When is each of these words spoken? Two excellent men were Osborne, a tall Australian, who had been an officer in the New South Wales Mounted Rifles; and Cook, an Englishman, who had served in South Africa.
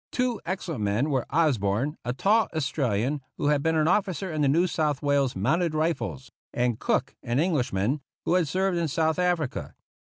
Two 0.11 0.41
excellent 0.47 0.81
men 0.83 1.11
were 1.11 1.27
Osborne, 1.29 1.95
a 2.03 2.11
tall 2.11 2.47
Australian, 2.55 3.21
who 3.37 3.49
had 3.49 3.61
been 3.61 3.75
an 3.75 3.87
officer 3.87 4.31
in 4.33 4.41
the 4.41 4.47
New 4.47 4.65
South 4.65 5.03
Wales 5.03 5.35
Mounted 5.35 5.75
Rifles; 5.75 6.31
and 6.51 6.79
Cook, 6.79 7.15
an 7.21 7.37
Englishman, 7.39 8.01
who 8.25 8.33
had 8.33 8.47
served 8.47 8.79
in 8.79 8.87
South 8.87 9.19
Africa. 9.19 9.75